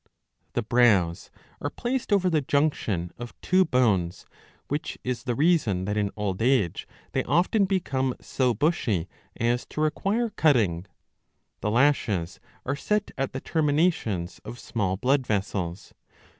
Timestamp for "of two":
3.19-3.63